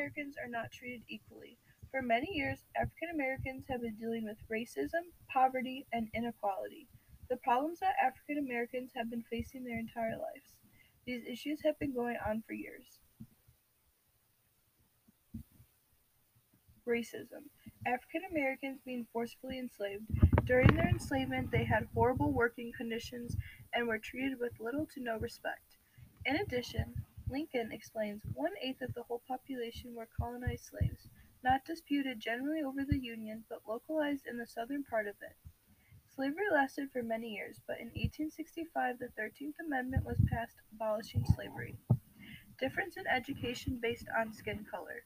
Americans 0.00 0.36
are 0.42 0.48
not 0.48 0.72
treated 0.72 1.02
equally. 1.10 1.58
For 1.90 2.00
many 2.00 2.28
years, 2.32 2.64
African 2.74 3.10
Americans 3.12 3.64
have 3.68 3.82
been 3.82 3.96
dealing 3.96 4.24
with 4.24 4.38
racism, 4.50 5.12
poverty, 5.30 5.86
and 5.92 6.08
inequality. 6.14 6.88
The 7.28 7.36
problems 7.36 7.80
that 7.80 7.96
African 8.02 8.38
Americans 8.38 8.92
have 8.96 9.10
been 9.10 9.24
facing 9.30 9.62
their 9.62 9.78
entire 9.78 10.16
lives. 10.16 10.56
These 11.06 11.26
issues 11.30 11.60
have 11.64 11.78
been 11.78 11.92
going 11.92 12.16
on 12.26 12.42
for 12.46 12.54
years. 12.54 13.00
Racism. 16.88 17.44
African 17.86 18.22
Americans 18.30 18.80
being 18.86 19.06
forcefully 19.12 19.58
enslaved. 19.58 20.04
During 20.46 20.74
their 20.74 20.88
enslavement, 20.88 21.50
they 21.50 21.64
had 21.64 21.88
horrible 21.92 22.32
working 22.32 22.72
conditions 22.74 23.36
and 23.74 23.86
were 23.86 23.98
treated 23.98 24.40
with 24.40 24.60
little 24.60 24.86
to 24.94 25.02
no 25.02 25.18
respect. 25.18 25.76
In 26.24 26.36
addition, 26.36 26.94
Lincoln 27.30 27.70
explains 27.70 28.24
one 28.34 28.54
eighth 28.60 28.82
of 28.82 28.92
the 28.94 29.04
whole 29.04 29.22
population 29.28 29.94
were 29.94 30.08
colonized 30.18 30.64
slaves, 30.64 31.08
not 31.44 31.64
disputed 31.64 32.18
generally 32.18 32.60
over 32.60 32.84
the 32.84 32.98
Union, 32.98 33.44
but 33.48 33.68
localized 33.68 34.26
in 34.26 34.36
the 34.36 34.48
southern 34.48 34.82
part 34.82 35.06
of 35.06 35.14
it. 35.22 35.36
Slavery 36.08 36.50
lasted 36.50 36.90
for 36.90 37.04
many 37.04 37.28
years, 37.28 37.60
but 37.68 37.78
in 37.78 37.86
1865 37.86 38.98
the 38.98 39.10
Thirteenth 39.10 39.54
Amendment 39.60 40.04
was 40.04 40.20
passed 40.28 40.56
abolishing 40.72 41.24
slavery. 41.24 41.78
Difference 42.58 42.96
in 42.96 43.06
education 43.06 43.78
based 43.80 44.08
on 44.18 44.32
skin 44.32 44.66
color. 44.68 45.04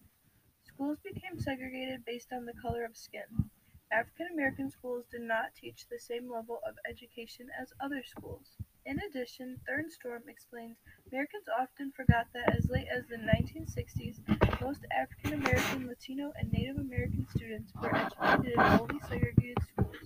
Schools 0.62 0.98
became 1.04 1.38
segregated 1.38 2.06
based 2.06 2.32
on 2.32 2.46
the 2.46 2.54
color 2.54 2.86
of 2.86 2.96
skin. 2.96 3.50
African 3.92 4.28
American 4.32 4.70
schools 4.70 5.04
did 5.10 5.20
not 5.20 5.54
teach 5.54 5.86
the 5.88 5.98
same 5.98 6.32
level 6.32 6.60
of 6.66 6.78
education 6.88 7.50
as 7.60 7.74
other 7.80 8.02
schools. 8.02 8.56
In 8.86 9.00
addition, 9.00 9.60
Thernstrom 9.66 10.28
explains 10.28 10.76
Americans 11.10 11.46
often 11.58 11.90
forgot 11.92 12.26
that 12.34 12.54
as 12.54 12.68
late 12.68 12.86
as 12.94 13.06
the 13.06 13.16
1960s, 13.16 14.20
most 14.60 14.84
African 14.92 15.40
American, 15.40 15.86
Latino, 15.86 16.34
and 16.36 16.52
Native 16.52 16.76
American 16.76 17.26
students 17.34 17.72
were 17.80 17.96
educated 17.96 18.52
in 18.52 18.78
fully 18.78 19.00
segregated 19.08 19.56
schools, 19.62 19.96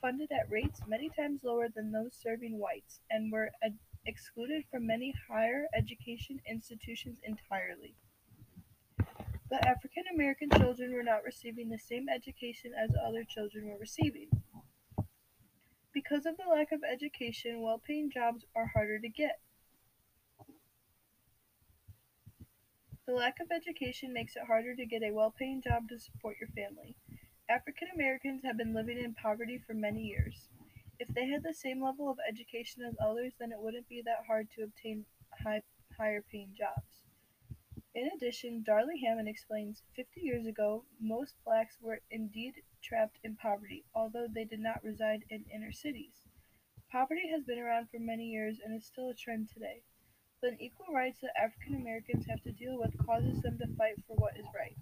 funded 0.00 0.32
at 0.32 0.50
rates 0.50 0.80
many 0.88 1.10
times 1.10 1.44
lower 1.44 1.68
than 1.68 1.92
those 1.92 2.12
serving 2.12 2.58
whites, 2.58 2.98
and 3.08 3.30
were 3.30 3.52
ed- 3.62 3.78
excluded 4.04 4.64
from 4.68 4.84
many 4.84 5.14
higher 5.28 5.68
education 5.72 6.40
institutions 6.50 7.20
entirely. 7.22 7.94
But 9.48 9.64
African 9.64 10.04
American 10.12 10.50
children 10.50 10.92
were 10.92 11.04
not 11.04 11.22
receiving 11.22 11.68
the 11.68 11.78
same 11.78 12.08
education 12.08 12.72
as 12.74 12.90
other 13.06 13.22
children 13.22 13.68
were 13.68 13.78
receiving. 13.78 14.28
Because 15.94 16.26
of 16.26 16.36
the 16.36 16.50
lack 16.50 16.72
of 16.72 16.82
education, 16.82 17.62
well 17.62 17.78
paying 17.78 18.10
jobs 18.10 18.44
are 18.54 18.66
harder 18.66 18.98
to 18.98 19.08
get. 19.08 19.40
The 23.06 23.12
lack 23.12 23.38
of 23.38 23.52
education 23.52 24.12
makes 24.12 24.34
it 24.34 24.44
harder 24.46 24.74
to 24.74 24.86
get 24.86 25.02
a 25.02 25.12
well 25.12 25.30
paying 25.30 25.62
job 25.62 25.88
to 25.90 25.98
support 25.98 26.36
your 26.40 26.48
family. 26.48 26.96
African 27.48 27.88
Americans 27.94 28.42
have 28.44 28.56
been 28.56 28.74
living 28.74 28.98
in 28.98 29.14
poverty 29.14 29.58
for 29.58 29.74
many 29.74 30.02
years. 30.02 30.48
If 30.98 31.08
they 31.08 31.28
had 31.28 31.42
the 31.42 31.54
same 31.54 31.82
level 31.82 32.10
of 32.10 32.18
education 32.28 32.82
as 32.82 32.96
others, 33.00 33.34
then 33.38 33.52
it 33.52 33.60
wouldn't 33.60 33.88
be 33.88 34.02
that 34.02 34.24
hard 34.26 34.48
to 34.56 34.62
obtain 34.64 35.04
high, 35.44 35.62
higher 35.96 36.22
paying 36.22 36.54
jobs. 36.56 36.93
In 37.94 38.10
addition, 38.16 38.64
Darling-Hammond 38.64 39.28
explains 39.28 39.84
50 39.94 40.20
years 40.20 40.46
ago, 40.46 40.84
most 41.00 41.36
blacks 41.44 41.78
were 41.80 42.00
indeed 42.10 42.54
trapped 42.82 43.18
in 43.22 43.36
poverty, 43.36 43.84
although 43.94 44.26
they 44.26 44.44
did 44.44 44.58
not 44.58 44.82
reside 44.82 45.24
in 45.30 45.44
inner 45.54 45.70
cities. 45.70 46.20
Poverty 46.90 47.28
has 47.30 47.44
been 47.44 47.60
around 47.60 47.88
for 47.90 48.00
many 48.00 48.24
years 48.24 48.58
and 48.64 48.74
is 48.74 48.84
still 48.84 49.10
a 49.10 49.14
trend 49.14 49.48
today. 49.48 49.82
The 50.42 50.48
unequal 50.48 50.92
rights 50.92 51.20
that 51.20 51.40
African 51.40 51.76
Americans 51.76 52.26
have 52.28 52.42
to 52.42 52.52
deal 52.52 52.80
with 52.80 52.98
causes 53.06 53.40
them 53.42 53.58
to 53.58 53.76
fight 53.76 53.94
for 54.08 54.16
what 54.16 54.36
is 54.36 54.46
right. 54.52 54.76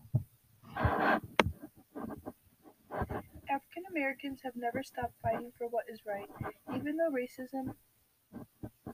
African 3.50 3.84
Americans 3.90 4.40
have 4.42 4.56
never 4.56 4.83
stopped 4.83 5.20
fighting 5.23 5.52
for 5.58 5.68
what 5.68 5.84
is 5.86 6.00
right, 6.06 6.30
even 6.74 6.96
though 6.96 7.11
racism 7.11 7.74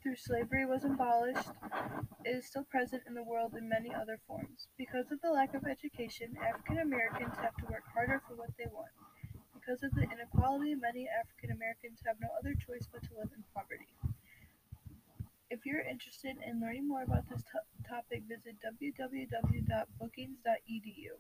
through 0.03 0.17
slavery 0.17 0.67
was 0.67 0.85
abolished, 0.85 1.49
it 2.25 2.31
is 2.31 2.47
still 2.47 2.65
present 2.65 3.03
in 3.07 3.15
the 3.15 3.23
world 3.23 3.55
in 3.57 3.69
many 3.69 3.95
other 3.95 4.19
forms. 4.27 4.69
Because 4.77 5.11
of 5.11 5.21
the 5.21 5.31
lack 5.31 5.55
of 5.55 5.67
education, 5.67 6.37
African 6.43 6.79
Americans 6.79 7.35
have 7.37 7.57
to 7.57 7.67
work 7.67 7.85
harder 7.93 8.23
for 8.27 8.35
what 8.35 8.51
they 8.59 8.67
want. 8.73 8.91
Because 9.55 9.83
of 9.83 9.93
the 9.95 10.03
inequality, 10.03 10.75
many 10.75 11.09
African 11.09 11.51
Americans 11.51 12.01
have 12.07 12.17
no 12.21 12.29
other 12.39 12.55
choice 12.55 12.87
but 12.91 13.03
to 13.03 13.09
live 13.19 13.31
in 13.37 13.45
poverty. 13.55 13.89
If 15.51 15.65
you're 15.65 15.81
interested 15.81 16.37
in 16.47 16.61
learning 16.61 16.89
more 16.89 17.03
about 17.03 17.29
this 17.29 17.43
to- 17.53 17.89
topic, 17.89 18.23
visit 18.29 18.57
www.brookings.edu. 18.61 21.13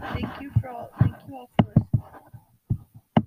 Thank 0.00 0.40
you 0.40 0.50
for 0.60 0.68
all. 0.68 0.90
Thank 1.00 1.16
you 1.26 1.36
all 1.36 1.50
for 1.58 1.87